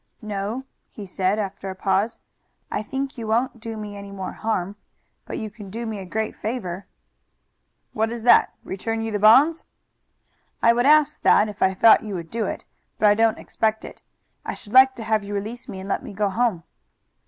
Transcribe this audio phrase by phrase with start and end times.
[0.23, 2.21] "No," he said, after a pause.
[2.71, 4.75] "I think you won't do me any more harm.
[5.27, 6.87] But you can do me a great favor."
[7.93, 9.63] "What is that return you the bonds?"
[10.59, 12.65] "I would ask that if I thought you would do it,
[12.97, 14.01] but I don't expect it.
[14.43, 16.63] I should like to have you release me and let me go home."